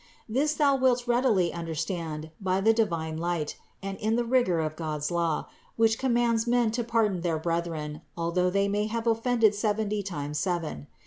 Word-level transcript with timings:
This 0.27 0.55
thou 0.55 0.75
wilt 0.77 1.05
readily 1.07 1.53
understand 1.53 2.31
by 2.41 2.59
the 2.59 2.73
divine 2.73 3.17
light 3.19 3.55
and 3.83 3.99
in 3.99 4.15
the 4.15 4.23
vigor 4.23 4.59
of 4.59 4.75
God's 4.75 5.11
law, 5.11 5.45
which 5.75 5.99
commands 5.99 6.47
men 6.47 6.71
to 6.71 6.83
pardon 6.83 7.21
their 7.21 7.37
brethren, 7.37 8.01
although 8.17 8.49
they 8.49 8.67
may 8.67 8.87
have 8.87 9.05
offended 9.05 9.53
seventy 9.53 10.01
times 10.01 10.39
seven. 10.39 10.87